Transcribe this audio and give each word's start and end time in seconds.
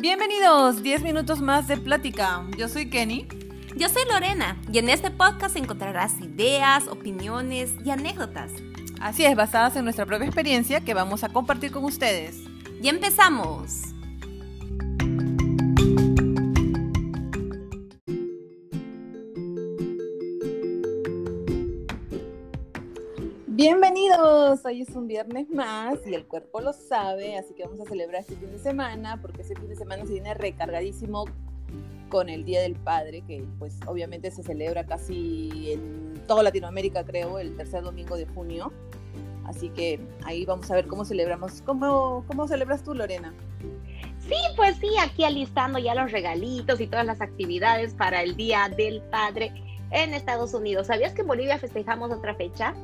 Bienvenidos, 0.00 0.82
10 0.82 1.02
minutos 1.02 1.42
más 1.42 1.68
de 1.68 1.76
plática. 1.76 2.42
Yo 2.56 2.70
soy 2.70 2.88
Kenny. 2.88 3.28
Yo 3.76 3.90
soy 3.90 4.02
Lorena 4.10 4.56
y 4.72 4.78
en 4.78 4.88
este 4.88 5.10
podcast 5.10 5.56
encontrarás 5.56 6.18
ideas, 6.22 6.88
opiniones 6.88 7.74
y 7.84 7.90
anécdotas. 7.90 8.50
Así 8.98 9.26
es, 9.26 9.36
basadas 9.36 9.76
en 9.76 9.84
nuestra 9.84 10.06
propia 10.06 10.24
experiencia 10.24 10.80
que 10.80 10.94
vamos 10.94 11.22
a 11.22 11.28
compartir 11.28 11.70
con 11.70 11.84
ustedes. 11.84 12.38
Y 12.82 12.88
empezamos. 12.88 13.94
Bienvenidos, 23.62 24.64
hoy 24.64 24.80
es 24.80 24.96
un 24.96 25.06
viernes 25.06 25.50
más 25.50 25.98
y 26.06 26.14
el 26.14 26.24
cuerpo 26.24 26.62
lo 26.62 26.72
sabe, 26.72 27.36
así 27.36 27.52
que 27.52 27.62
vamos 27.62 27.78
a 27.78 27.84
celebrar 27.84 28.22
este 28.22 28.34
fin 28.36 28.50
de 28.50 28.58
semana 28.58 29.20
porque 29.20 29.42
ese 29.42 29.54
fin 29.54 29.68
de 29.68 29.76
semana 29.76 30.06
se 30.06 30.14
viene 30.14 30.32
recargadísimo 30.32 31.26
con 32.08 32.30
el 32.30 32.46
Día 32.46 32.62
del 32.62 32.74
Padre, 32.74 33.22
que 33.28 33.44
pues 33.58 33.78
obviamente 33.86 34.30
se 34.30 34.42
celebra 34.42 34.86
casi 34.86 35.72
en 35.72 36.14
toda 36.26 36.42
Latinoamérica, 36.42 37.04
creo, 37.04 37.38
el 37.38 37.54
tercer 37.54 37.82
domingo 37.82 38.16
de 38.16 38.24
junio. 38.24 38.72
Así 39.44 39.68
que 39.68 40.00
ahí 40.24 40.46
vamos 40.46 40.70
a 40.70 40.76
ver 40.76 40.86
cómo 40.86 41.04
celebramos. 41.04 41.60
¿Cómo, 41.60 42.24
cómo 42.28 42.48
celebras 42.48 42.82
tú, 42.82 42.94
Lorena? 42.94 43.34
Sí, 44.20 44.36
pues 44.56 44.78
sí, 44.78 44.88
aquí 45.02 45.22
alistando 45.22 45.78
ya 45.78 45.94
los 45.94 46.12
regalitos 46.12 46.80
y 46.80 46.86
todas 46.86 47.04
las 47.04 47.20
actividades 47.20 47.92
para 47.92 48.22
el 48.22 48.36
Día 48.36 48.70
del 48.74 49.02
Padre 49.10 49.52
en 49.90 50.14
Estados 50.14 50.54
Unidos. 50.54 50.86
¿Sabías 50.86 51.12
que 51.12 51.20
en 51.20 51.26
Bolivia 51.26 51.58
festejamos 51.58 52.10
otra 52.10 52.34
fecha? 52.34 52.74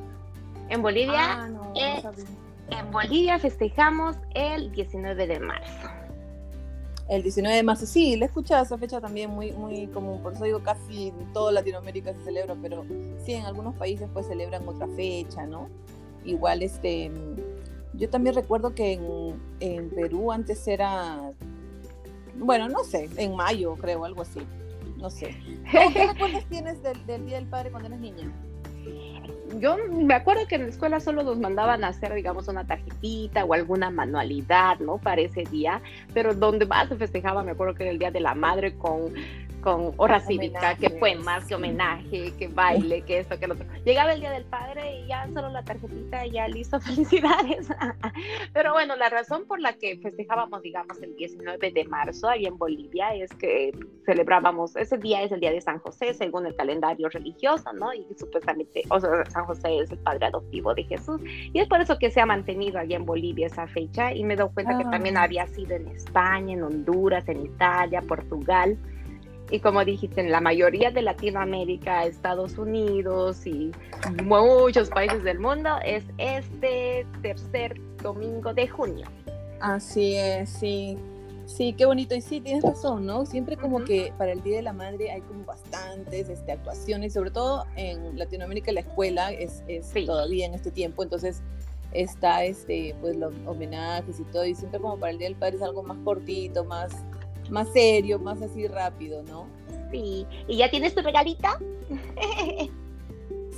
En 0.69 0.81
Bolivia, 0.81 1.43
Ah, 1.43 1.47
no, 1.47 1.71
eh, 1.75 1.95
no 1.95 2.01
sabía. 2.01 2.25
en 2.69 2.91
Bolivia 2.91 3.39
festejamos 3.39 4.15
el 4.33 4.71
19 4.71 5.27
de 5.27 5.39
marzo. 5.39 5.89
El 7.09 7.23
19 7.23 7.55
de 7.55 7.63
marzo, 7.63 7.85
sí, 7.85 8.17
la 8.17 8.25
he 8.25 8.27
escuchado 8.27 8.63
esa 8.63 8.77
fecha 8.77 8.99
también 8.99 9.29
muy, 9.29 9.53
muy 9.53 9.87
común, 9.87 10.21
por 10.21 10.33
eso 10.33 10.43
digo 10.43 10.59
casi 10.61 11.07
en 11.07 11.31
toda 11.31 11.53
Latinoamérica 11.53 12.13
se 12.13 12.21
celebra, 12.25 12.53
pero 12.61 12.85
sí, 13.23 13.31
en 13.33 13.45
algunos 13.45 13.75
países 13.75 14.09
pues 14.13 14.27
celebran 14.27 14.67
otra 14.67 14.87
fecha, 14.89 15.45
¿no? 15.45 15.69
Igual, 16.25 16.63
este, 16.63 17.09
yo 17.93 18.09
también 18.09 18.35
recuerdo 18.35 18.75
que 18.75 18.91
en, 18.93 19.41
en 19.61 19.89
Perú 19.91 20.33
antes 20.33 20.67
era, 20.67 21.31
bueno, 22.35 22.67
no 22.67 22.83
sé, 22.83 23.09
en 23.15 23.37
mayo 23.37 23.75
creo, 23.77 24.03
algo 24.03 24.23
así, 24.23 24.41
no 24.97 25.09
sé. 25.09 25.33
¿Qué 25.71 25.87
qué 25.93 26.07
recuerdos 26.11 26.43
tienes 26.49 26.83
del, 26.83 27.05
del 27.05 27.25
Día 27.25 27.37
del 27.37 27.47
Padre 27.47 27.71
cuando 27.71 27.87
eras 27.87 28.01
niña? 28.01 28.29
Yo 29.59 29.77
me 29.89 30.13
acuerdo 30.13 30.47
que 30.47 30.55
en 30.55 30.63
la 30.63 30.67
escuela 30.69 30.99
solo 30.99 31.23
nos 31.23 31.37
mandaban 31.37 31.83
a 31.83 31.87
hacer, 31.87 32.13
digamos, 32.13 32.47
una 32.47 32.65
tarjetita 32.65 33.45
o 33.45 33.53
alguna 33.53 33.89
manualidad, 33.89 34.79
¿no? 34.79 34.97
Para 34.97 35.21
ese 35.21 35.43
día, 35.43 35.81
pero 36.13 36.33
donde 36.33 36.65
más 36.65 36.89
se 36.89 36.95
festejaba, 36.95 37.43
me 37.43 37.51
acuerdo 37.51 37.73
que 37.73 37.83
era 37.83 37.91
el 37.91 37.99
Día 37.99 38.11
de 38.11 38.19
la 38.19 38.35
Madre 38.35 38.75
con, 38.75 39.13
con 39.67 39.91
hora 39.97 40.21
cívica, 40.21 40.75
que 40.75 40.89
fue 40.91 41.15
más 41.15 41.43
que 41.43 41.53
homenaje, 41.55 42.31
que 42.39 42.47
baile, 42.47 43.01
que 43.01 43.19
esto, 43.19 43.37
que 43.37 43.47
lo 43.47 43.53
otro. 43.55 43.67
Llegaba 43.83 44.13
el 44.13 44.21
Día 44.21 44.31
del 44.31 44.45
Padre 44.45 45.01
y 45.01 45.07
ya 45.07 45.27
solo 45.33 45.49
la 45.49 45.61
tarjetita, 45.61 46.25
y 46.25 46.31
ya 46.31 46.47
listo, 46.47 46.79
felicidades. 46.87 47.67
pero 48.53 48.71
bueno, 48.71 48.95
la 48.95 49.09
razón 49.09 49.45
por 49.45 49.59
la 49.59 49.73
que 49.73 49.97
festejábamos, 49.97 50.61
digamos, 50.61 51.01
el 51.01 51.13
19 51.17 51.71
de 51.71 51.83
marzo 51.83 52.29
ahí 52.29 52.45
en 52.45 52.57
Bolivia 52.57 53.13
es 53.13 53.29
que 53.33 53.77
celebrábamos, 54.05 54.77
ese 54.77 54.97
día 54.97 55.21
es 55.23 55.33
el 55.33 55.41
Día 55.41 55.51
de 55.51 55.59
San 55.59 55.79
José, 55.79 56.13
según 56.13 56.45
el 56.45 56.55
calendario 56.55 57.09
religioso, 57.09 57.73
¿no? 57.73 57.93
Y 57.93 58.07
supuestamente, 58.17 58.83
o 58.89 59.01
sea, 59.01 59.25
San 59.25 59.43
José 59.47 59.79
es 59.79 59.91
el 59.91 59.97
padre 59.99 60.27
adoptivo 60.27 60.73
de 60.75 60.85
Jesús. 60.85 61.19
Y 61.25 61.59
es 61.59 61.67
por 61.67 61.81
eso 61.81 61.99
que 61.99 62.09
se 62.09 62.21
ha 62.21 62.25
mantenido 62.25 62.79
allá 62.79 62.95
en 62.95 63.05
Bolivia 63.05 63.47
esa 63.47 63.67
fecha. 63.67 64.13
Y 64.13 64.23
me 64.23 64.37
dado 64.37 64.49
cuenta 64.53 64.77
que 64.77 64.85
Ah. 64.85 64.91
también 64.91 65.17
había 65.17 65.45
sido 65.47 65.75
en 65.75 65.89
España, 65.89 66.53
en 66.53 66.63
Honduras, 66.63 67.27
en 67.27 67.45
Italia, 67.47 68.01
Portugal. 68.07 68.77
Y 69.49 69.59
como 69.59 69.83
dijiste, 69.85 70.21
en 70.21 70.31
la 70.31 70.41
mayoría 70.41 70.91
de 70.91 71.01
Latinoamérica, 71.01 72.05
Estados 72.05 72.57
Unidos 72.57 73.47
y 73.47 73.71
muchos 74.23 74.89
países 74.89 75.23
del 75.23 75.39
mundo, 75.39 75.69
es 75.85 76.03
este 76.17 77.05
tercer 77.21 77.79
domingo 78.03 78.53
de 78.53 78.67
junio. 78.67 79.07
Así 79.61 80.15
es, 80.15 80.49
sí. 80.49 80.97
Sí, 81.45 81.71
qué 81.77 81.85
bonito. 81.85 82.13
Y 82.13 82.19
sí, 82.19 82.41
tienes 82.41 82.61
razón, 82.61 83.05
¿no? 83.05 83.25
Siempre 83.25 83.55
como 83.55 83.85
que 83.85 84.11
para 84.17 84.33
el 84.33 84.43
Día 84.43 84.57
de 84.57 84.63
la 84.63 84.73
Madre 84.73 85.11
hay 85.11 85.21
como 85.21 85.45
bastantes 85.45 86.27
este, 86.27 86.51
actuaciones, 86.51 87.13
sobre 87.13 87.31
todo 87.31 87.63
en 87.77 88.19
Latinoamérica 88.19 88.73
la 88.73 88.81
escuela 88.81 89.31
es, 89.31 89.63
es 89.69 89.85
Sí. 89.87 90.05
todavía 90.05 90.45
en 90.45 90.53
este 90.55 90.71
tiempo, 90.71 91.03
entonces 91.03 91.41
está 91.93 92.43
este, 92.43 92.93
pues 92.99 93.15
los 93.15 93.33
homenajes 93.45 94.19
y 94.19 94.23
todo, 94.25 94.43
y 94.45 94.55
siempre 94.55 94.81
como 94.81 94.97
para 94.99 95.11
el 95.13 95.19
Día 95.19 95.29
del 95.29 95.37
Padre 95.37 95.55
es 95.55 95.61
algo 95.61 95.83
más 95.83 95.97
cortito, 96.03 96.65
más, 96.65 96.91
más 97.49 97.69
serio, 97.73 98.19
más 98.19 98.41
así 98.41 98.67
rápido, 98.67 99.23
¿no? 99.23 99.47
Sí. 99.91 100.25
¿Y 100.47 100.57
ya 100.57 100.69
tienes 100.69 100.93
tu 100.95 101.01
regalita? 101.01 101.57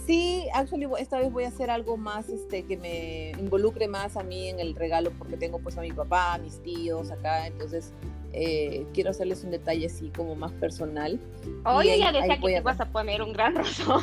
Sí, 0.05 0.47
actually 0.53 0.87
esta 0.97 1.19
vez 1.19 1.31
voy 1.31 1.43
a 1.43 1.49
hacer 1.49 1.69
algo 1.69 1.95
más 1.95 2.29
este 2.29 2.63
que 2.63 2.77
me 2.77 3.31
involucre 3.39 3.87
más 3.87 4.17
a 4.17 4.23
mí 4.23 4.47
en 4.47 4.59
el 4.59 4.73
regalo 4.75 5.11
porque 5.11 5.37
tengo 5.37 5.59
pues 5.59 5.77
a 5.77 5.81
mi 5.81 5.91
papá, 5.91 6.33
a 6.33 6.37
mis 6.39 6.61
tíos 6.63 7.11
acá, 7.11 7.45
entonces 7.45 7.93
eh, 8.33 8.85
quiero 8.93 9.11
hacerles 9.11 9.43
un 9.43 9.51
detalle 9.51 9.85
así 9.85 10.09
como 10.15 10.33
más 10.35 10.51
personal. 10.53 11.19
Oye, 11.65 11.91
ahí- 11.93 11.99
ya 11.99 12.09
ahí 12.09 12.13
decía 12.21 12.39
que 12.39 12.47
te 12.47 12.57
a- 12.57 12.61
vas 12.61 12.79
a 12.79 12.85
poner 12.85 13.21
un 13.21 13.33
gran 13.33 13.55
rosón. 13.55 14.01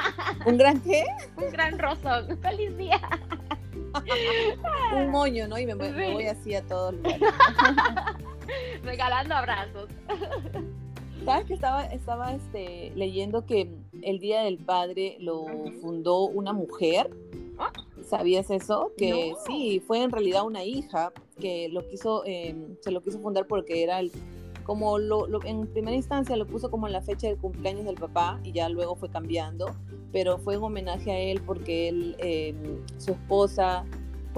¿Un 0.46 0.58
gran 0.58 0.80
qué? 0.80 1.04
un 1.36 1.50
gran 1.50 1.76
rosón. 1.78 2.38
¡Feliz 2.42 2.76
día! 2.76 3.00
Un 4.96 5.10
moño, 5.10 5.48
¿no? 5.48 5.58
Y 5.58 5.66
me, 5.66 5.74
voy 5.74 6.26
así 6.26 6.54
a 6.54 6.62
todos 6.62 6.94
lugares. 6.94 7.20
Regalando 8.84 9.34
abrazos. 9.34 9.88
¿Sabes 11.24 11.46
que 11.46 11.54
estaba, 11.54 11.84
estaba 11.86 12.34
este, 12.34 12.92
leyendo 12.94 13.44
que 13.44 13.68
el 14.02 14.18
Día 14.18 14.42
del 14.42 14.58
Padre 14.58 15.16
lo 15.20 15.46
fundó 15.80 16.22
una 16.26 16.52
mujer? 16.52 17.10
¿Sabías 18.04 18.50
eso? 18.50 18.92
Que 18.96 19.32
No. 19.32 19.38
sí, 19.46 19.80
fue 19.86 20.02
en 20.02 20.10
realidad 20.10 20.44
una 20.46 20.64
hija 20.64 21.12
que 21.40 21.68
lo 21.68 21.86
quiso, 21.88 22.22
eh, 22.24 22.54
se 22.80 22.90
lo 22.90 23.02
quiso 23.02 23.18
fundar 23.18 23.46
porque 23.46 23.82
era 23.82 24.00
el, 24.00 24.10
como 24.64 24.98
lo, 24.98 25.26
lo- 25.26 25.44
en 25.44 25.66
primera 25.66 25.96
instancia 25.96 26.36
lo 26.36 26.46
puso 26.46 26.70
como 26.70 26.86
en 26.86 26.92
la 26.92 27.02
fecha 27.02 27.26
de 27.26 27.36
cumpleaños 27.36 27.84
del 27.84 27.96
papá 27.96 28.40
y 28.44 28.52
ya 28.52 28.68
luego 28.68 28.94
fue 28.96 29.10
cambiando, 29.10 29.66
pero 30.12 30.38
fue 30.38 30.54
en 30.54 30.62
homenaje 30.62 31.10
a 31.10 31.18
él 31.18 31.42
porque 31.44 31.88
él, 31.88 32.16
eh, 32.18 32.54
su 32.96 33.10
esposa, 33.12 33.84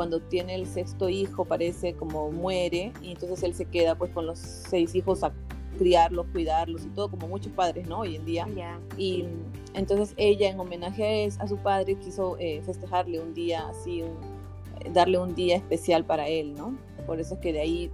cuando 0.01 0.19
tiene 0.19 0.55
el 0.55 0.67
sexto 0.67 1.11
hijo, 1.11 1.45
parece 1.45 1.93
como 1.93 2.31
muere 2.33 2.91
y 3.03 3.11
entonces 3.11 3.43
él 3.43 3.53
se 3.55 3.67
queda 3.67 3.97
pues 3.97 4.11
con 4.13 4.25
los 4.25 4.39
seis 4.39 4.95
hijos 4.95 5.23
a 5.23 5.31
criarlos, 5.77 6.25
cuidarlos 6.33 6.87
y 6.87 6.89
todo, 6.89 7.11
como 7.11 7.29
muchos 7.29 7.53
padres, 7.53 7.87
¿no? 7.87 7.99
Hoy 7.99 8.17
en 8.17 8.25
día. 8.25 8.49
Y 8.97 9.27
entonces 9.75 10.15
ella, 10.17 10.49
en 10.49 10.59
homenaje 10.59 11.29
a, 11.39 11.47
su 11.47 11.59
padre, 11.59 11.97
quiso 11.97 12.39
eh, 12.39 12.63
festejarle 12.65 13.21
un 13.21 13.35
día 13.35 13.69
así, 13.69 14.01
un- 14.01 14.93
darle 14.95 15.19
un 15.19 15.35
día 15.35 15.57
especial 15.57 16.03
para 16.07 16.29
él, 16.29 16.55
¿no? 16.55 16.75
Por 17.07 17.21
eso 17.21 17.35
es 17.35 17.41
que 17.41 17.53
de 17.53 17.61
ahí 17.61 17.91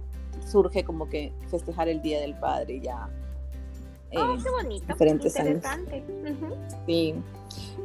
surge 0.49 0.85
como 0.85 1.09
que 1.09 1.33
festejar 1.49 1.89
el 1.89 2.01
Día 2.01 2.21
del 2.21 2.35
Padre 2.39 2.79
ya. 2.79 3.09
eh, 4.11 4.17
Oh, 4.17 4.37
qué 4.41 4.49
bonito. 4.49 4.85
diferentes 4.93 5.35
años. 5.35 5.55
Interesante. 5.55 6.03
Sí. 6.85 7.15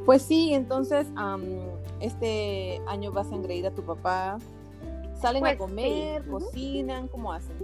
Pues 0.05 0.23
sí, 0.23 0.53
entonces 0.55 1.07
am, 1.17 1.43
este 2.01 2.81
año 2.89 3.13
vas 3.13 3.31
a 3.31 3.35
engreír 3.35 3.67
a 3.67 3.71
tu 3.71 3.83
papá. 3.83 4.39
¿Salen 5.21 5.41
Pues 5.41 5.55
a 5.55 5.59
comer? 5.59 6.23
sí. 6.23 6.29
Ujú. 6.29 6.39
¿Cocinan? 6.41 7.09
¿Cómo 7.09 7.33
hacen? 7.33 7.57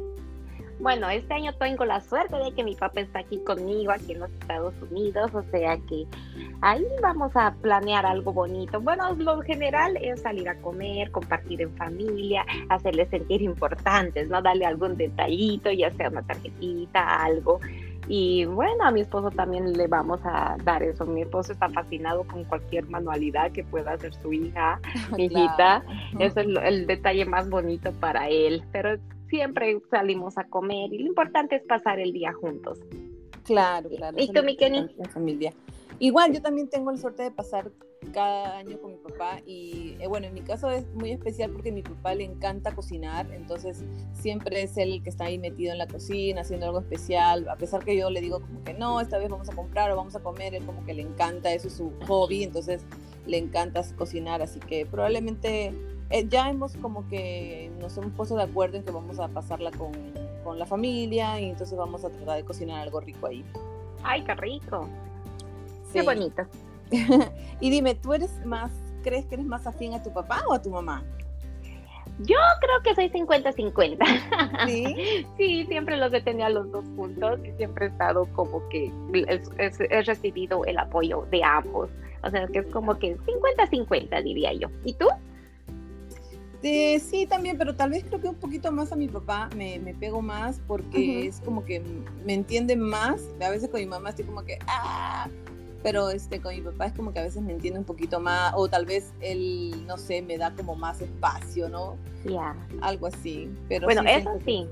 Bueno, 0.80 1.10
este 1.10 1.34
año 1.34 1.52
tengo 1.54 1.84
la 1.84 2.00
suerte 2.00 2.36
de 2.36 2.52
que 2.52 2.62
mi 2.62 2.76
papá 2.76 3.00
está 3.00 3.18
aquí 3.18 3.38
conmigo, 3.38 3.90
aquí 3.90 4.12
en 4.12 4.20
los 4.20 4.30
Estados 4.30 4.74
Unidos, 4.88 5.34
o 5.34 5.42
sea 5.50 5.76
que 5.88 6.06
ahí 6.60 6.84
vamos 7.02 7.32
a 7.34 7.52
planear 7.60 8.06
algo 8.06 8.32
bonito. 8.32 8.80
Bueno, 8.80 9.12
lo 9.14 9.40
general 9.40 9.96
es 10.00 10.22
salir 10.22 10.48
a 10.48 10.54
comer, 10.60 11.10
compartir 11.10 11.62
en 11.62 11.74
familia, 11.74 12.46
hacerles 12.68 13.08
sentir 13.10 13.42
importantes, 13.42 14.28
¿no? 14.28 14.40
Darle 14.40 14.66
algún 14.66 14.96
detallito, 14.96 15.68
ya 15.72 15.90
sea 15.94 16.10
una 16.10 16.22
tarjetita, 16.22 17.24
algo. 17.24 17.58
Y 18.08 18.46
bueno, 18.46 18.84
a 18.84 18.90
mi 18.90 19.02
esposo 19.02 19.30
también 19.30 19.72
le 19.74 19.86
vamos 19.86 20.20
a 20.24 20.56
dar 20.64 20.82
eso. 20.82 21.04
Mi 21.04 21.22
esposo 21.22 21.52
está 21.52 21.68
fascinado 21.68 22.24
con 22.24 22.44
cualquier 22.44 22.88
manualidad 22.88 23.52
que 23.52 23.64
pueda 23.64 23.92
hacer 23.92 24.14
su 24.14 24.32
hija, 24.32 24.80
mi 25.16 25.26
hijita. 25.26 25.82
Claro. 25.84 25.84
Eso 26.18 26.40
es 26.40 26.46
lo- 26.46 26.62
el 26.62 26.86
detalle 26.86 27.24
más 27.26 27.48
bonito 27.50 27.92
para 27.92 28.28
él. 28.28 28.62
Pero 28.72 28.96
siempre 29.28 29.78
salimos 29.90 30.38
a 30.38 30.44
comer 30.44 30.92
y 30.92 30.98
lo 31.00 31.06
importante 31.06 31.56
es 31.56 31.62
pasar 31.64 31.98
el 32.00 32.12
día 32.12 32.32
juntos. 32.32 32.80
Claro, 33.44 33.88
claro. 33.90 34.16
¿Y 34.18 34.32
tú, 34.32 34.42
mi 34.42 34.56
Kenny? 34.56 34.86
familia. 35.10 35.52
Igual, 35.98 36.32
yo 36.32 36.40
también 36.40 36.68
tengo 36.68 36.92
la 36.92 36.98
suerte 36.98 37.24
de 37.24 37.30
pasar 37.30 37.72
cada 38.12 38.58
año 38.58 38.80
con 38.80 38.92
mi 38.92 38.98
papá 38.98 39.40
y 39.44 39.96
eh, 39.98 40.06
bueno, 40.06 40.28
en 40.28 40.34
mi 40.34 40.42
caso 40.42 40.70
es 40.70 40.86
muy 40.94 41.10
especial 41.10 41.50
porque 41.50 41.70
a 41.70 41.72
mi 41.72 41.82
papá 41.82 42.14
le 42.14 42.24
encanta 42.24 42.74
cocinar, 42.74 43.30
entonces 43.32 43.82
siempre 44.12 44.62
es 44.62 44.76
él 44.76 44.92
el 44.92 45.02
que 45.02 45.10
está 45.10 45.24
ahí 45.24 45.38
metido 45.38 45.72
en 45.72 45.78
la 45.78 45.88
cocina 45.88 46.42
haciendo 46.42 46.66
algo 46.66 46.78
especial, 46.78 47.48
a 47.48 47.56
pesar 47.56 47.84
que 47.84 47.96
yo 47.96 48.10
le 48.10 48.20
digo 48.20 48.40
como 48.40 48.62
que 48.62 48.74
no, 48.74 49.00
esta 49.00 49.18
vez 49.18 49.28
vamos 49.28 49.48
a 49.48 49.54
comprar 49.54 49.90
o 49.90 49.96
vamos 49.96 50.14
a 50.14 50.20
comer, 50.20 50.54
él 50.54 50.64
como 50.64 50.84
que 50.84 50.94
le 50.94 51.02
encanta, 51.02 51.52
eso 51.52 51.68
es 51.68 51.74
su 51.74 51.92
hobby, 52.06 52.44
entonces 52.44 52.82
le 53.26 53.38
encanta 53.38 53.82
cocinar, 53.96 54.42
así 54.42 54.60
que 54.60 54.86
probablemente 54.86 55.74
eh, 56.10 56.26
ya 56.28 56.48
hemos 56.48 56.76
como 56.76 57.06
que 57.08 57.70
nos 57.80 57.96
hemos 57.98 58.12
puesto 58.12 58.36
de 58.36 58.44
acuerdo 58.44 58.76
en 58.78 58.84
que 58.84 58.92
vamos 58.92 59.18
a 59.18 59.28
pasarla 59.28 59.72
con, 59.72 59.92
con 60.44 60.58
la 60.58 60.66
familia 60.66 61.40
y 61.40 61.50
entonces 61.50 61.76
vamos 61.76 62.04
a 62.04 62.10
tratar 62.10 62.36
de 62.36 62.44
cocinar 62.44 62.80
algo 62.80 63.00
rico 63.00 63.26
ahí. 63.26 63.44
Ay, 64.04 64.22
qué 64.22 64.34
rico. 64.36 64.88
Qué 65.98 66.06
bonito. 66.06 66.42
y 67.60 67.70
dime, 67.70 67.94
¿tú 67.94 68.14
eres 68.14 68.30
más, 68.44 68.72
crees 69.02 69.26
que 69.26 69.34
eres 69.34 69.46
más 69.46 69.66
afín 69.66 69.94
a 69.94 70.02
tu 70.02 70.12
papá 70.12 70.42
o 70.48 70.52
a 70.54 70.62
tu 70.62 70.70
mamá? 70.70 71.04
Yo 72.20 72.36
creo 72.60 72.82
que 72.82 72.94
soy 72.94 73.10
50-50. 73.10 74.66
¿Sí? 74.66 75.26
sí, 75.36 75.66
siempre 75.66 75.96
los 75.96 76.12
he 76.12 76.20
tenido 76.20 76.46
a 76.46 76.50
los 76.50 76.70
dos 76.72 76.84
juntos 76.96 77.38
y 77.44 77.52
siempre 77.52 77.86
he 77.86 77.88
estado 77.90 78.26
como 78.32 78.68
que 78.68 78.92
he 79.12 80.02
recibido 80.02 80.64
el 80.64 80.78
apoyo 80.78 81.26
de 81.30 81.44
ambos. 81.44 81.90
O 82.24 82.30
sea, 82.30 82.48
que 82.48 82.60
es 82.60 82.66
como 82.66 82.98
que 82.98 83.16
50-50, 83.18 84.22
diría 84.24 84.52
yo. 84.52 84.68
¿Y 84.84 84.94
tú? 84.94 85.06
sí, 86.60 87.26
también, 87.28 87.56
pero 87.56 87.74
tal 87.74 87.90
vez 87.90 88.04
creo 88.04 88.20
que 88.20 88.28
un 88.28 88.34
poquito 88.34 88.72
más 88.72 88.90
a 88.92 88.96
mi 88.96 89.06
papá 89.06 89.48
me, 89.56 89.78
me 89.78 89.94
pego 89.94 90.20
más 90.20 90.60
porque 90.66 91.26
es 91.26 91.40
como 91.40 91.64
que 91.64 91.80
me 92.24 92.34
entiende 92.34 92.76
más. 92.76 93.22
A 93.40 93.50
veces 93.50 93.68
con 93.68 93.80
mi 93.80 93.86
mamá 93.86 94.10
estoy 94.10 94.24
como 94.24 94.42
que, 94.44 94.58
ah, 94.66 95.28
pero 95.82 96.10
este, 96.10 96.40
con 96.40 96.54
mi 96.54 96.60
papá 96.60 96.86
es 96.86 96.92
como 96.92 97.12
que 97.12 97.20
a 97.20 97.22
veces 97.22 97.42
me 97.42 97.52
entiende 97.52 97.78
un 97.78 97.84
poquito 97.84 98.20
más, 98.20 98.52
o 98.56 98.68
tal 98.68 98.84
vez 98.84 99.12
él, 99.20 99.86
no 99.86 99.96
sé, 99.96 100.22
me 100.22 100.36
da 100.36 100.52
como 100.52 100.74
más 100.74 101.00
espacio, 101.00 101.68
¿no? 101.68 101.96
Ya. 102.24 102.54
Algo 102.80 103.06
así. 103.06 103.48
Pero 103.68 103.86
bueno, 103.86 104.02
eso 104.04 104.30
sí. 104.44 104.66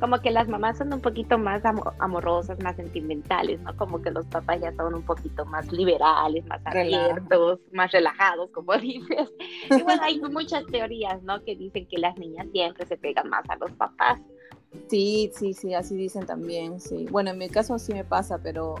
Como 0.00 0.20
que 0.20 0.30
las 0.30 0.48
mamás 0.48 0.78
son 0.78 0.92
un 0.92 1.00
poquito 1.00 1.38
más 1.38 1.62
amorosas, 1.98 2.58
más 2.60 2.76
sentimentales, 2.76 3.60
¿no? 3.60 3.76
Como 3.76 4.00
que 4.00 4.10
los 4.10 4.24
papás 4.26 4.60
ya 4.60 4.74
son 4.74 4.94
un 4.94 5.02
poquito 5.02 5.44
más 5.44 5.70
liberales, 5.70 6.46
más 6.46 6.60
abiertos, 6.64 7.60
más 7.72 7.92
relajados, 7.92 8.50
como 8.52 8.72
dices. 8.78 9.30
Y 9.70 9.82
bueno, 9.82 10.02
hay 10.02 10.18
muchas 10.20 10.64
teorías, 10.66 11.22
¿no? 11.22 11.42
Que 11.44 11.56
dicen 11.56 11.86
que 11.86 11.98
las 11.98 12.16
niñas 12.16 12.46
siempre 12.52 12.86
se 12.86 12.96
pegan 12.96 13.28
más 13.28 13.44
a 13.48 13.56
los 13.56 13.70
papás. 13.72 14.20
Sí, 14.88 15.30
sí, 15.34 15.52
sí, 15.52 15.74
así 15.74 15.96
dicen 15.96 16.26
también, 16.26 16.80
sí. 16.80 17.06
Bueno, 17.10 17.30
en 17.30 17.38
mi 17.38 17.48
caso 17.48 17.78
sí 17.78 17.92
me 17.92 18.04
pasa, 18.04 18.38
pero 18.38 18.76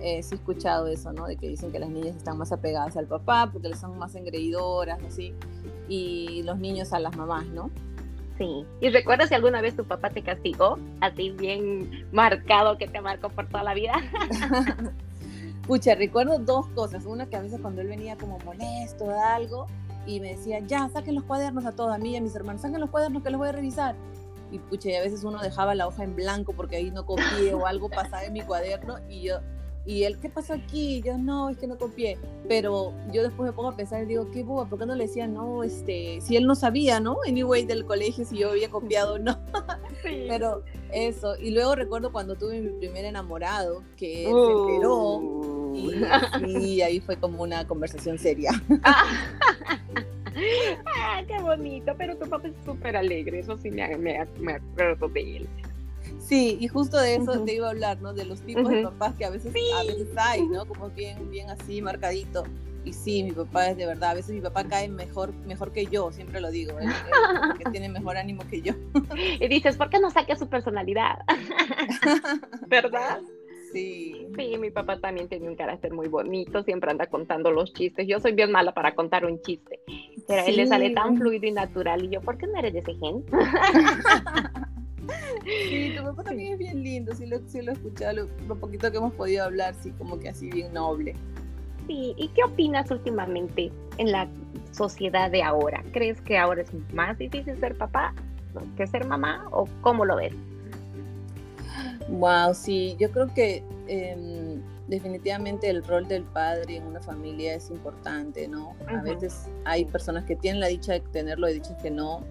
eh, 0.00 0.22
sí 0.22 0.34
he 0.34 0.38
escuchado 0.38 0.86
eso, 0.86 1.12
¿no? 1.12 1.26
De 1.26 1.36
que 1.36 1.48
dicen 1.48 1.72
que 1.72 1.78
las 1.78 1.90
niñas 1.90 2.16
están 2.16 2.38
más 2.38 2.52
apegadas 2.52 2.96
al 2.96 3.06
papá 3.06 3.50
porque 3.52 3.68
les 3.68 3.78
son 3.78 3.98
más 3.98 4.14
engreídoras, 4.14 4.98
así, 5.04 5.34
y 5.88 6.42
los 6.44 6.58
niños 6.58 6.92
a 6.92 7.00
las 7.00 7.16
mamás, 7.16 7.46
¿no? 7.46 7.70
Sí. 8.38 8.66
¿Y 8.80 8.90
recuerdas 8.90 9.28
si 9.28 9.34
alguna 9.34 9.60
vez 9.62 9.76
tu 9.76 9.84
papá 9.84 10.10
te 10.10 10.22
castigó? 10.22 10.78
Así 11.00 11.30
bien 11.30 12.06
marcado 12.12 12.76
que 12.76 12.86
te 12.86 13.00
marcó 13.00 13.30
por 13.30 13.48
toda 13.48 13.62
la 13.62 13.74
vida. 13.74 13.94
Pucha, 15.66 15.94
recuerdo 15.94 16.38
dos 16.38 16.68
cosas. 16.68 17.06
Una 17.06 17.26
que 17.26 17.36
a 17.36 17.40
veces 17.40 17.60
cuando 17.60 17.80
él 17.80 17.88
venía 17.88 18.16
como 18.16 18.38
molesto 18.40 19.08
de 19.08 19.18
algo 19.18 19.66
y 20.06 20.20
me 20.20 20.28
decía, 20.28 20.60
ya, 20.60 20.88
saquen 20.90 21.14
los 21.14 21.24
cuadernos 21.24 21.64
a 21.64 21.72
todos, 21.72 21.92
a 21.92 21.98
mí 21.98 22.12
y 22.12 22.16
a 22.16 22.20
mis 22.20 22.34
hermanos, 22.36 22.62
saquen 22.62 22.80
los 22.80 22.90
cuadernos 22.90 23.22
que 23.22 23.30
los 23.30 23.38
voy 23.38 23.48
a 23.48 23.52
revisar. 23.52 23.96
Y 24.52 24.58
pucha, 24.58 24.90
y 24.90 24.94
a 24.94 25.00
veces 25.00 25.24
uno 25.24 25.42
dejaba 25.42 25.74
la 25.74 25.88
hoja 25.88 26.04
en 26.04 26.14
blanco 26.14 26.52
porque 26.52 26.76
ahí 26.76 26.90
no 26.90 27.04
copié 27.04 27.52
o 27.54 27.66
algo 27.66 27.88
pasaba 27.88 28.24
en 28.24 28.32
mi 28.32 28.42
cuaderno 28.42 28.98
y 29.08 29.22
yo 29.22 29.40
y 29.86 30.02
él, 30.02 30.18
¿qué 30.18 30.28
pasó 30.28 30.52
aquí? 30.52 31.00
Yo, 31.00 31.16
no, 31.16 31.48
es 31.48 31.58
que 31.58 31.68
no 31.68 31.78
copié. 31.78 32.18
Pero 32.48 32.92
yo 33.12 33.22
después 33.22 33.48
me 33.48 33.52
pongo 33.52 33.68
a 33.70 33.76
pensar 33.76 34.02
y 34.02 34.06
digo, 34.06 34.28
qué 34.32 34.42
boba, 34.42 34.68
¿por 34.68 34.80
qué 34.80 34.86
no 34.86 34.96
le 34.96 35.06
decía, 35.06 35.28
no, 35.28 35.62
este, 35.62 36.20
si 36.20 36.36
él 36.36 36.46
no 36.46 36.56
sabía, 36.56 36.98
¿no? 36.98 37.18
Anyway, 37.26 37.64
del 37.64 37.86
colegio, 37.86 38.24
si 38.24 38.38
yo 38.38 38.50
había 38.50 38.68
copiado, 38.68 39.18
no. 39.20 39.38
Pero 40.02 40.64
eso. 40.92 41.36
Y 41.38 41.52
luego 41.52 41.76
recuerdo 41.76 42.10
cuando 42.10 42.34
tuve 42.34 42.60
mi 42.60 42.70
primer 42.78 43.04
enamorado, 43.04 43.84
que 43.96 44.26
él 44.26 44.34
se 44.34 44.52
enteró. 44.52 45.72
Y, 46.46 46.80
ahí 46.80 47.00
fue 47.00 47.16
como 47.16 47.42
una 47.42 47.66
conversación 47.66 48.18
seria. 48.18 48.50
ah, 50.96 51.22
qué 51.28 51.38
bonito, 51.40 51.94
pero 51.96 52.16
tu 52.16 52.28
papá 52.28 52.48
es 52.48 52.54
súper 52.64 52.96
alegre, 52.96 53.40
eso 53.40 53.56
sí 53.58 53.70
me, 53.70 53.96
me, 53.96 54.26
me 54.40 54.54
acuerdo 54.54 55.08
de 55.08 55.36
él. 55.36 55.48
Sí, 56.26 56.58
y 56.60 56.66
justo 56.66 56.98
de 56.98 57.16
eso 57.16 57.44
te 57.44 57.54
iba 57.54 57.68
a 57.68 57.70
hablar, 57.70 58.00
¿no? 58.00 58.12
De 58.12 58.24
los 58.24 58.40
tipos 58.40 58.68
de 58.68 58.82
papás 58.82 59.14
que 59.14 59.24
a 59.24 59.30
veces, 59.30 59.54
a 59.74 59.84
veces 59.84 60.08
hay, 60.16 60.42
¿no? 60.46 60.66
Como 60.66 60.90
bien, 60.90 61.30
bien 61.30 61.50
así, 61.50 61.80
marcadito. 61.80 62.44
Y 62.84 62.92
sí, 62.92 63.22
mi 63.22 63.32
papá 63.32 63.70
es 63.70 63.76
de 63.76 63.86
verdad, 63.86 64.10
a 64.10 64.14
veces 64.14 64.34
mi 64.34 64.40
papá 64.40 64.64
cae 64.64 64.88
mejor, 64.88 65.32
mejor 65.46 65.72
que 65.72 65.86
yo, 65.86 66.12
siempre 66.12 66.40
lo 66.40 66.50
digo, 66.50 66.76
que 67.58 67.70
tiene 67.70 67.88
mejor 67.88 68.16
ánimo 68.16 68.42
que 68.48 68.60
yo. 68.60 68.74
y 69.40 69.48
dices, 69.48 69.76
¿por 69.76 69.90
qué 69.90 69.98
no 69.98 70.10
saque 70.10 70.36
su 70.36 70.48
personalidad? 70.48 71.18
¿Verdad? 72.68 73.20
Sí. 73.72 74.28
Sí, 74.36 74.56
mi 74.58 74.70
papá 74.70 74.98
también 74.98 75.28
tiene 75.28 75.48
un 75.48 75.56
carácter 75.56 75.92
muy 75.92 76.08
bonito, 76.08 76.62
siempre 76.62 76.90
anda 76.90 77.06
contando 77.06 77.50
los 77.50 77.72
chistes. 77.72 78.06
Yo 78.06 78.20
soy 78.20 78.32
bien 78.32 78.50
mala 78.50 78.72
para 78.72 78.94
contar 78.94 79.24
un 79.26 79.40
chiste, 79.42 79.80
pero 80.26 80.42
a 80.42 80.46
él 80.46 80.56
le 80.56 80.66
sale 80.66 80.90
tan 80.90 81.16
fluido 81.16 81.46
y 81.46 81.52
natural. 81.52 82.04
Y 82.04 82.08
yo, 82.10 82.20
¿por 82.20 82.38
qué 82.38 82.46
no 82.46 82.58
eres 82.58 82.72
de 82.72 82.78
ese 82.80 82.94
gen? 82.94 83.24
Sí, 85.44 85.94
tu 85.96 86.04
papá 86.04 86.24
también 86.24 86.54
es 86.54 86.58
bien 86.58 86.82
lindo, 86.82 87.14
sí 87.14 87.26
lo, 87.26 87.38
sí 87.46 87.62
lo 87.62 87.72
he 87.72 87.74
escuchado, 87.74 88.28
lo, 88.48 88.56
poquito 88.56 88.90
que 88.90 88.96
hemos 88.96 89.12
podido 89.14 89.44
hablar, 89.44 89.74
sí, 89.80 89.92
como 89.92 90.18
que 90.18 90.28
así 90.28 90.50
bien 90.50 90.72
noble. 90.72 91.14
Sí, 91.86 92.14
¿y 92.16 92.28
qué 92.28 92.42
opinas 92.44 92.90
últimamente 92.90 93.70
en 93.98 94.10
la 94.10 94.28
sociedad 94.72 95.30
de 95.30 95.42
ahora? 95.42 95.84
¿Crees 95.92 96.20
que 96.20 96.36
ahora 96.36 96.62
es 96.62 96.70
más 96.92 97.16
difícil 97.18 97.58
ser 97.60 97.76
papá 97.76 98.12
que 98.76 98.86
ser 98.86 99.06
mamá 99.06 99.46
o 99.50 99.66
cómo 99.82 100.04
lo 100.04 100.16
ves? 100.16 100.34
Wow, 102.08 102.54
sí, 102.54 102.96
yo 102.98 103.10
creo 103.10 103.32
que 103.34 103.62
em, 103.88 104.62
definitivamente 104.88 105.68
el 105.68 105.84
rol 105.84 106.06
del 106.08 106.24
padre 106.24 106.76
en 106.76 106.84
una 106.84 107.00
familia 107.00 107.54
es 107.54 107.70
importante, 107.70 108.48
¿no? 108.48 108.74
A 108.86 109.02
veces 109.02 109.48
hay 109.64 109.84
personas 109.84 110.24
que 110.24 110.36
tienen 110.36 110.60
la 110.60 110.68
dicha 110.68 110.92
de 110.92 111.00
tenerlo 111.00 111.48
y 111.48 111.54
dichas 111.54 111.76
que 111.82 111.90
no, 111.90 112.24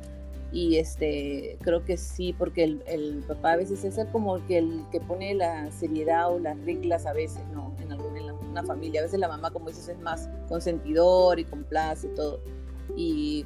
y 0.56 0.78
este 0.78 1.58
creo 1.64 1.84
que 1.84 1.98
sí 1.98 2.32
porque 2.32 2.64
el, 2.64 2.82
el, 2.88 3.26
papá 3.28 3.52
a 3.52 3.56
veces 3.58 3.84
es 3.84 3.98
el 3.98 4.08
como 4.08 4.38
el 4.38 4.46
que, 4.46 4.60
el 4.60 4.86
que 4.90 5.02
pone 5.02 5.34
la 5.36 5.70
seriedad 5.70 6.34
o 6.34 6.40
las 6.40 6.58
reglas 6.62 7.06
a 7.06 7.12
veces 7.12 7.42
no 7.54 7.76
en 7.82 7.92
alguna 7.92 8.20
en 8.22 8.30
una 8.32 8.64
familia. 8.64 9.02
A 9.02 9.04
veces 9.04 9.20
la 9.20 9.28
mamá 9.28 9.52
como 9.52 9.68
dices 9.68 9.90
es 9.90 10.00
más 10.00 10.30
consentidor 10.48 11.42
y 11.42 11.44
complace 11.44 12.08
todo. 12.08 12.40
Y 12.96 13.46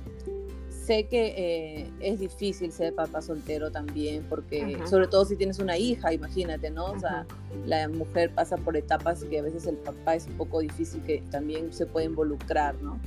sé 0.70 1.08
que 1.08 1.34
eh, 1.36 1.92
es 2.00 2.20
difícil 2.20 2.72
ser 2.72 2.94
papá 2.94 3.24
soltero 3.24 3.72
también 3.72 4.24
porque 4.30 4.78
sobre 4.86 5.08
todo 5.08 5.26
si 5.26 5.36
tienes 5.36 5.58
una 5.58 5.78
hija 5.78 6.14
imagínate 6.14 6.72
no 6.72 6.86
o 6.86 7.00
sea 7.00 7.28
la 7.66 7.88
mujer 7.90 8.34
pasa 8.34 8.58
por 8.58 8.76
etapas 8.76 9.24
que 9.24 9.40
a 9.40 9.44
veces 9.44 9.68
el 9.68 9.76
papá 9.78 10.16
es 10.16 10.26
un 10.26 10.34
poco 10.34 10.62
difícil 10.62 11.02
que 11.04 11.22
también 11.30 11.72
se 11.74 11.86
puede 11.86 12.08
involucrar 12.08 12.74
no 12.82 13.00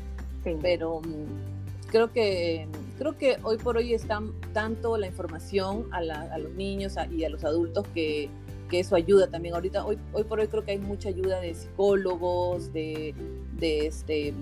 sí. 0.45 0.57
pero 0.63 1.01
mm, 1.01 1.52
creo 1.93 2.11
que 2.11 2.67
creo 2.99 3.19
que 3.19 3.37
hoy 3.43 3.59
por 3.59 3.77
hoy 3.77 3.93
está 3.93 4.23
tanto 4.55 4.97
la 4.97 5.07
información 5.07 5.89
a, 5.93 6.39
los 6.39 6.53
niños 6.53 6.95
y 7.11 7.25
a 7.25 7.29
los 7.29 7.45
adultos 7.45 7.87
que, 7.95 8.31
eso 8.71 8.97
ayuda 8.97 9.27
también. 9.27 9.55
Ahorita, 9.55 9.85
hoy, 9.85 9.99
hoy 10.15 10.25
por 10.25 10.41
hoy 10.41 10.49
creo 10.49 10.65
que 10.65 10.71
hay 10.71 10.79
mucha 10.79 11.11
ayuda 11.11 11.41
de 11.41 11.53
psicólogos, 11.55 12.73
de, 12.73 13.15
este 13.61 14.33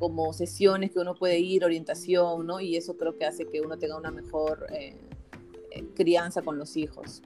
como 0.00 0.32
sesiones 0.32 0.90
que 0.90 0.98
uno 0.98 1.14
puede 1.14 1.38
ir, 1.38 1.64
orientación, 1.64 2.44
¿no? 2.44 2.58
Y 2.58 2.76
eso 2.76 2.96
creo 2.96 3.16
que 3.16 3.24
hace 3.24 3.46
que 3.46 3.60
uno 3.60 3.78
tenga 3.78 3.96
una 3.96 4.10
mejor 4.10 4.66
eh, 4.72 4.96
eh, 5.70 5.84
crianza 5.94 6.42
con 6.42 6.58
los 6.58 6.76
hijos. 6.76 7.22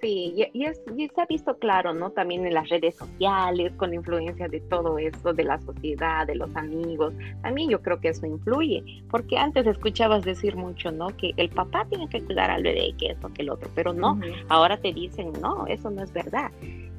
Sí, 0.00 0.48
y, 0.54 0.64
se 0.64 1.20
ha 1.20 1.26
visto 1.26 1.58
claro, 1.58 1.92
¿no? 1.92 2.10
También 2.10 2.46
en 2.46 2.54
las 2.54 2.68
redes 2.70 2.96
sociales, 2.96 3.72
con 3.76 3.92
influencia 3.92 4.48
de 4.48 4.60
todo 4.60 4.98
esto, 4.98 5.34
de 5.34 5.44
la 5.44 5.60
sociedad, 5.60 6.26
de 6.26 6.36
los 6.36 6.54
amigos. 6.56 7.12
También 7.42 7.68
yo 7.68 7.82
creo 7.82 8.00
que 8.00 8.08
eso 8.08 8.24
influye, 8.24 8.82
porque 9.10 9.36
antes 9.36 9.66
escuchabas 9.66 10.24
decir 10.24 10.56
mucho, 10.56 10.90
¿no? 10.90 11.08
Que 11.08 11.32
el 11.36 11.50
papá 11.50 11.86
tiene 11.90 12.08
que 12.08 12.22
cuidar 12.22 12.50
al 12.50 12.62
bebé, 12.62 12.94
que 12.98 13.08
esto, 13.08 13.30
que 13.34 13.42
el 13.42 13.50
otro, 13.50 13.68
pero 13.74 13.92
no, 13.92 14.18
ahora 14.48 14.78
te 14.78 14.92
dicen, 14.92 15.32
no, 15.40 15.66
eso 15.66 15.90
no 15.90 16.02
es 16.02 16.12
verdad. 16.12 16.50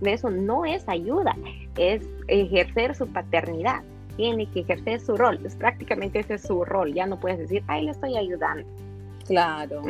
Eso 0.01 0.29
no 0.29 0.65
es 0.65 0.87
ayuda, 0.87 1.35
es 1.77 2.07
ejercer 2.27 2.95
su 2.95 3.07
paternidad. 3.07 3.81
Tiene 4.15 4.45
que 4.47 4.59
ejercer 4.59 4.99
su 4.99 5.17
rol, 5.17 5.39
es 5.43 5.55
prácticamente 5.55 6.19
ese 6.19 6.35
es 6.35 6.43
su 6.43 6.65
rol. 6.65 6.93
Ya 6.93 7.07
no 7.07 7.19
puedes 7.19 7.39
decir, 7.39 7.63
ay, 7.67 7.85
le 7.85 7.91
estoy 7.91 8.15
ayudando. 8.15 8.67
Claro. 9.25 9.81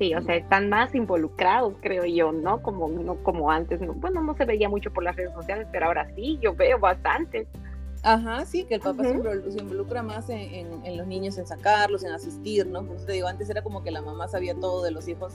Sí, 0.00 0.14
o 0.14 0.22
sea, 0.22 0.34
están 0.34 0.70
más 0.70 0.94
involucrados, 0.94 1.74
creo 1.82 2.06
yo, 2.06 2.32
¿no? 2.32 2.62
Como, 2.62 2.88
no 2.88 3.22
como 3.22 3.50
antes. 3.50 3.80
Bueno, 3.96 4.22
no 4.22 4.34
se 4.34 4.46
veía 4.46 4.66
mucho 4.66 4.90
por 4.90 5.04
las 5.04 5.14
redes 5.14 5.34
sociales, 5.34 5.68
pero 5.70 5.88
ahora 5.88 6.10
sí, 6.14 6.38
yo 6.40 6.54
veo 6.54 6.78
bastante. 6.78 7.46
Ajá, 8.02 8.46
sí, 8.46 8.64
que 8.64 8.76
el 8.76 8.80
papá 8.80 9.02
se, 9.02 9.10
involucra 9.10 10.02
más 10.02 10.30
en, 10.30 10.96
los 10.96 11.06
niños, 11.06 11.36
en 11.36 11.46
sacarlos, 11.46 12.02
en 12.02 12.12
asistir, 12.12 12.66
¿no? 12.66 12.82
Por 12.82 12.96
eso 12.96 13.04
te 13.04 13.12
digo, 13.12 13.28
antes 13.28 13.50
era 13.50 13.60
como 13.60 13.82
que 13.82 13.90
la 13.90 14.00
mamá 14.00 14.26
sabía 14.26 14.54
todo 14.54 14.82
de 14.82 14.90
los 14.90 15.06
hijos 15.06 15.34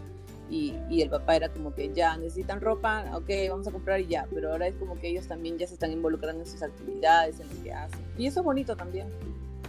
y, 0.50 0.74
y, 0.90 1.04
el 1.04 1.12
papá 1.12 1.36
era 1.36 1.50
como 1.50 1.76
que 1.76 1.94
ya 1.94 2.18
necesitan 2.18 2.60
ropa, 2.60 3.06
ok, 3.14 3.30
vamos 3.52 3.68
a 3.68 3.72
comprar 3.72 4.00
y 4.00 4.08
ya, 4.08 4.26
pero 4.34 4.52
ahora 4.52 4.66
es 4.66 4.74
como 4.78 5.00
que 5.00 5.10
ellos 5.10 5.28
también 5.28 5.60
ya 5.60 5.68
se 5.68 5.76
están 5.76 5.92
involucrando 5.92 6.42
en 6.42 6.48
sus 6.48 6.64
actividades, 6.64 7.40
en 7.40 7.50
lo 7.50 7.64
que 7.64 7.72
hacen. 7.72 8.00
Y 8.18 8.26
eso 8.26 8.40
es 8.40 8.44
bonito 8.44 8.76
también. 8.76 9.10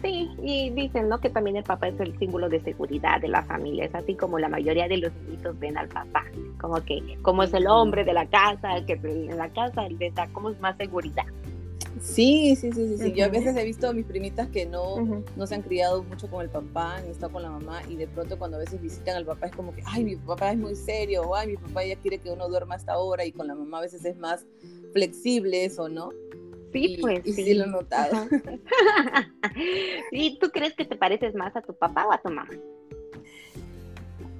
Sí, 0.02 0.30
y 0.42 0.70
dicen, 0.70 1.08
¿no? 1.08 1.20
Que 1.20 1.30
también 1.30 1.56
el 1.56 1.64
papá 1.64 1.88
es 1.88 1.98
el 2.00 2.16
símbolo 2.18 2.48
de 2.48 2.60
seguridad 2.60 3.20
de 3.20 3.28
la 3.28 3.42
familia, 3.44 3.84
es 3.86 3.94
así 3.94 4.14
como 4.14 4.38
la 4.38 4.48
mayoría 4.48 4.88
de 4.88 4.98
los 4.98 5.12
niños 5.28 5.58
ven 5.58 5.76
al 5.78 5.88
papá, 5.88 6.24
como 6.60 6.84
que, 6.84 7.18
como 7.22 7.42
es 7.42 7.54
el 7.54 7.66
hombre 7.66 8.04
de 8.04 8.12
la 8.12 8.26
casa, 8.26 8.84
que 8.86 8.92
en 9.02 9.36
la 9.36 9.48
casa 9.50 9.88
les 9.88 10.14
da 10.14 10.28
como 10.28 10.52
más 10.60 10.76
seguridad. 10.76 11.24
Sí, 12.00 12.54
sí, 12.56 12.72
sí, 12.72 12.88
sí, 12.88 12.98
sí. 12.98 13.12
Yo 13.14 13.24
a 13.24 13.28
veces 13.28 13.56
he 13.56 13.64
visto 13.64 13.88
a 13.88 13.92
mis 13.94 14.04
primitas 14.04 14.48
que 14.48 14.66
no, 14.66 15.24
no 15.34 15.46
se 15.46 15.54
han 15.54 15.62
criado 15.62 16.02
mucho 16.02 16.28
con 16.28 16.42
el 16.42 16.50
papá, 16.50 16.96
han 16.96 17.06
estado 17.06 17.32
con 17.32 17.42
la 17.42 17.50
mamá 17.50 17.80
y 17.88 17.96
de 17.96 18.06
pronto 18.06 18.38
cuando 18.38 18.58
a 18.58 18.60
veces 18.60 18.80
visitan 18.82 19.16
al 19.16 19.24
papá 19.24 19.46
es 19.46 19.52
como 19.52 19.74
que, 19.74 19.82
ay, 19.86 20.04
mi 20.04 20.16
papá 20.16 20.52
es 20.52 20.58
muy 20.58 20.74
serio, 20.74 21.22
o 21.22 21.34
ay, 21.34 21.48
mi 21.48 21.56
papá 21.56 21.84
ya 21.84 21.96
quiere 21.96 22.18
que 22.18 22.30
uno 22.30 22.48
duerma 22.48 22.74
hasta 22.74 22.92
ahora 22.92 23.24
y 23.24 23.32
con 23.32 23.46
la 23.46 23.54
mamá 23.54 23.78
a 23.78 23.82
veces 23.82 24.04
es 24.04 24.18
más 24.18 24.46
flexible 24.92 25.64
eso, 25.64 25.88
¿no? 25.88 26.10
Sí, 26.76 26.98
pues. 27.00 27.26
Y 27.26 27.32
sí. 27.32 27.54
lo 27.54 27.64
he 27.64 27.68
notado. 27.68 28.28
¿Y 30.12 30.38
tú 30.40 30.50
crees 30.50 30.74
que 30.74 30.84
te 30.84 30.96
pareces 30.96 31.34
más 31.34 31.54
a 31.56 31.62
tu 31.62 31.74
papá 31.74 32.06
o 32.06 32.12
a 32.12 32.20
tu 32.20 32.28
mamá? 32.28 32.48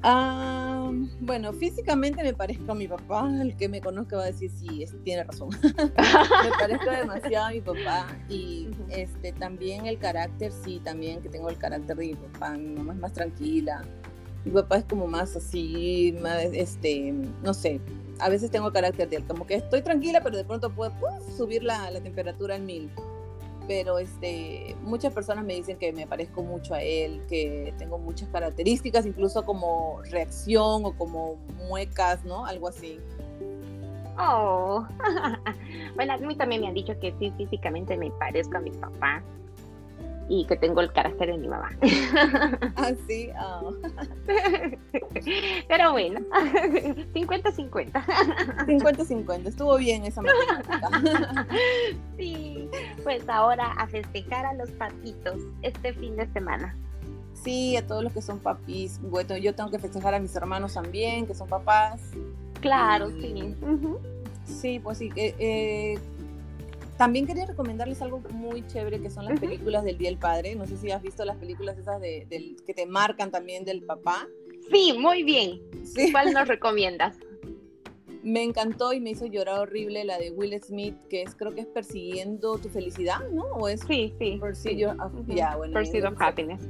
Ah, 0.02 0.93
bueno, 1.21 1.52
físicamente 1.52 2.23
me 2.23 2.33
parezco 2.33 2.71
a 2.71 2.75
mi 2.75 2.87
papá, 2.87 3.28
el 3.43 3.57
que 3.57 3.69
me 3.69 3.81
conozca 3.81 4.16
va 4.16 4.25
a 4.25 4.26
decir 4.26 4.50
sí, 4.50 4.85
tiene 5.02 5.25
razón. 5.25 5.49
me 5.62 6.50
parezco 6.61 6.90
demasiado 6.90 7.47
a 7.47 7.50
mi 7.50 7.61
papá 7.61 8.07
y 8.28 8.69
este 8.90 9.33
también 9.33 9.87
el 9.87 9.99
carácter, 9.99 10.52
sí, 10.52 10.81
también 10.85 11.23
que 11.23 11.28
tengo 11.28 11.49
el 11.49 11.57
carácter 11.57 11.97
de 11.97 12.07
mi 12.07 12.14
papá. 12.14 12.57
Mi 12.57 12.75
mamá 12.76 12.93
es 12.93 13.00
más 13.00 13.12
tranquila, 13.14 13.83
mi 14.45 14.52
papá 14.52 14.76
es 14.76 14.85
como 14.85 15.09
más 15.09 15.35
así, 15.35 16.14
más 16.23 16.45
este, 16.52 17.12
no 17.43 17.52
sé. 17.52 17.81
A 18.18 18.28
veces 18.28 18.50
tengo 18.50 18.73
carácter 18.73 19.08
de 19.08 19.16
él, 19.16 19.25
como 19.26 19.46
que 19.46 19.54
estoy 19.54 19.82
tranquila, 19.82 20.20
pero 20.23 20.37
de 20.37 20.44
pronto 20.44 20.70
puedo 20.70 20.92
subir 21.37 21.62
la, 21.62 21.90
la 21.90 22.00
temperatura 22.00 22.54
al 22.54 22.62
mil 22.62 22.90
pero 23.66 23.99
este, 23.99 24.76
muchas 24.82 25.12
personas 25.12 25.44
me 25.44 25.54
dicen 25.54 25.76
que 25.76 25.92
me 25.92 26.06
parezco 26.06 26.42
mucho 26.42 26.75
a 26.75 26.82
él, 26.82 27.23
que 27.28 27.75
tengo 27.78 27.99
muchas 27.99 28.28
características, 28.28 29.06
incluso 29.06 29.44
como 29.44 30.00
reacción 30.11 30.85
o 30.85 30.92
como 30.96 31.37
muecas, 31.68 32.25
¿no? 32.25 32.46
Algo 32.46 32.68
así. 32.68 33.00
Oh, 34.18 34.87
bueno, 35.94 36.12
a 36.14 36.16
mí 36.18 36.37
también 36.37 36.62
me 36.62 36.68
han 36.68 36.75
dicho 36.75 36.99
que 37.00 37.14
sí, 37.18 37.32
físicamente 37.37 37.96
me 37.96 38.11
parezco 38.12 38.56
a 38.56 38.61
mi 38.61 38.70
papá 38.70 39.23
y 40.28 40.45
que 40.47 40.56
tengo 40.56 40.80
el 40.80 40.92
carácter 40.92 41.30
de 41.33 41.38
mi 41.38 41.49
mamá. 41.49 41.71
Ah, 42.76 42.92
sí. 43.06 43.30
Oh. 43.40 43.75
Pero 45.68 45.92
bueno, 45.92 46.21
50-50. 47.14 47.92
50-50, 47.92 49.47
estuvo 49.47 49.76
bien 49.76 50.04
esa 50.04 50.23
matemática. 50.23 51.47
Sí, 52.16 52.68
pues 53.02 53.28
ahora 53.28 53.73
a 53.73 53.87
festejar 53.87 54.47
a 54.47 54.54
los 54.54 54.71
papitos 54.73 55.40
este 55.62 55.92
fin 55.95 56.16
de 56.16 56.26
semana. 56.33 56.76
Sí, 57.35 57.76
a 57.76 57.87
todos 57.87 58.02
los 58.02 58.12
que 58.12 58.23
son 58.23 58.38
papis. 58.38 59.00
Bueno, 59.00 59.37
yo 59.37 59.54
tengo 59.54 59.71
que 59.71 59.78
festejar 59.78 60.14
a 60.14 60.18
mis 60.18 60.35
hermanos 60.35 60.75
también, 60.75 61.26
que 61.26 61.35
son 61.35 61.49
papás. 61.49 62.00
Claro, 62.61 63.11
sí. 63.11 63.54
Sí, 64.45 64.80
pues 64.80 64.99
sí. 64.99 65.11
Eh, 65.16 65.99
también 66.97 67.26
quería 67.26 67.47
recomendarles 67.47 68.00
algo 68.00 68.21
muy 68.31 68.67
chévere 68.67 69.00
que 69.00 69.11
son 69.11 69.26
las 69.26 69.38
películas 69.38 69.85
del 69.85 69.99
Día 69.99 70.09
del 70.09 70.19
Padre. 70.19 70.55
No 70.55 70.67
sé 70.67 70.76
si 70.76 70.91
has 70.91 71.03
visto 71.03 71.25
las 71.25 71.37
películas 71.37 71.76
esas 71.79 72.00
de, 72.00 72.57
que 72.67 72.75
te 72.75 72.87
marcan 72.87 73.31
también 73.31 73.65
del 73.65 73.83
papá. 73.83 74.26
Sí, 74.71 74.97
muy 74.99 75.23
bien. 75.23 75.61
¿Cuál 76.12 76.33
nos 76.33 76.49
recomiendas? 76.49 77.17
Me 78.23 78.43
encantó 78.43 78.93
y 78.93 79.00
me 79.00 79.11
hizo 79.11 79.26
llorar 79.26 79.61
horrible 79.61 80.05
la 80.05 80.19
de 80.19 80.31
Will 80.31 80.61
Smith, 80.61 80.97
que 81.09 81.23
es 81.23 81.35
creo 81.37 81.55
que 81.55 81.61
es 81.61 81.67
Persiguiendo 81.67 82.59
tu 82.59 82.69
felicidad, 82.69 83.21
¿no? 83.31 83.45
¿O 83.45 83.69
es 83.69 83.83
sí, 83.83 84.12
sí. 84.19 84.38
Pursuit 84.41 84.85
of, 84.85 86.21
Happiness. 86.21 86.62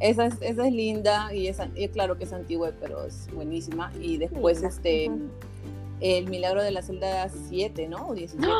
Esa 0.00 0.26
es, 0.26 0.34
esa 0.40 0.66
es 0.66 0.72
linda 0.72 1.32
y, 1.32 1.46
es, 1.46 1.58
claro 1.92 2.16
que 2.16 2.24
es 2.24 2.32
antigua, 2.32 2.72
pero 2.80 3.04
es 3.04 3.28
buenísima. 3.34 3.92
Y 4.00 4.16
después, 4.16 4.62
este, 4.62 5.10
El 6.00 6.28
Milagro 6.30 6.62
de 6.62 6.70
la 6.70 6.82
Celda 6.82 7.28
7, 7.28 7.86
¿no? 7.86 8.08
O 8.08 8.14
17. 8.14 8.50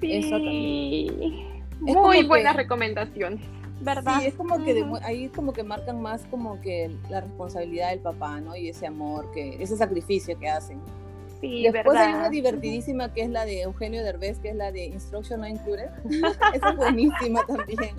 Sí. 0.00 1.46
Muy 1.80 2.24
buenas 2.24 2.56
recomendaciones. 2.56 3.40
¿verdad? 3.80 4.20
Sí, 4.20 4.28
es 4.28 4.34
como 4.34 4.64
que 4.64 4.84
ahí 5.02 5.28
como 5.28 5.52
que 5.52 5.62
marcan 5.62 6.00
más 6.00 6.24
como 6.26 6.60
que 6.60 6.90
la 7.10 7.20
responsabilidad 7.20 7.90
del 7.90 8.00
papá, 8.00 8.40
¿no? 8.40 8.56
Y 8.56 8.68
ese 8.68 8.86
amor, 8.86 9.30
que 9.32 9.62
ese 9.62 9.76
sacrificio 9.76 10.38
que 10.38 10.48
hacen. 10.48 10.80
Sí, 11.40 11.68
Después 11.70 11.98
hay 11.98 12.14
una 12.14 12.30
divertidísima 12.30 13.12
que 13.12 13.22
es 13.22 13.30
la 13.30 13.44
de 13.44 13.62
Eugenio 13.62 14.02
Derbez, 14.02 14.38
que 14.38 14.50
es 14.50 14.56
la 14.56 14.72
de 14.72 14.86
Instruction 14.86 15.40
No 15.40 15.46
Included. 15.46 15.90
esa 16.54 16.70
es 16.70 16.76
buenísima 16.76 17.44
también. 17.46 17.94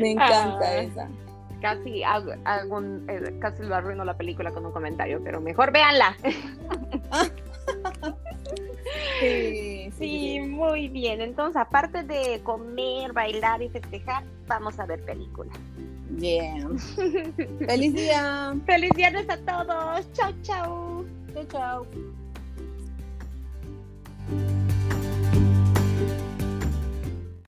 Me 0.00 0.12
encanta 0.12 0.66
ah, 0.66 0.78
esa. 0.78 1.08
Casi, 1.60 2.02
hago, 2.02 2.32
eh, 2.32 3.36
casi 3.40 3.62
lo 3.62 3.76
arruino 3.76 4.04
la 4.04 4.16
película 4.16 4.50
con 4.50 4.66
un 4.66 4.72
comentario, 4.72 5.20
pero 5.22 5.40
mejor 5.40 5.72
véanla. 5.72 6.16
Sí, 9.18 9.90
sí, 9.98 10.40
muy 10.40 10.88
bien. 10.88 11.20
Entonces, 11.20 11.56
aparte 11.56 12.02
de 12.02 12.40
comer, 12.42 13.12
bailar 13.12 13.62
y 13.62 13.68
festejar, 13.68 14.24
vamos 14.46 14.78
a 14.78 14.86
ver 14.86 15.04
películas. 15.04 15.56
Bien. 16.10 16.78
Feliz 17.66 17.94
día. 17.94 18.54
Feliz 18.66 18.90
viernes 18.94 19.28
a 19.28 19.36
todos. 19.38 20.12
Chao, 20.12 20.32
chao. 20.42 21.04
Chao, 21.34 21.44
chao. 21.50 21.86